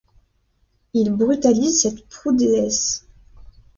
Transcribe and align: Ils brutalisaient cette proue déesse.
Ils 0.95 1.11
brutalisaient 1.13 1.91
cette 1.91 2.07
proue 2.09 2.35
déesse. 2.35 3.05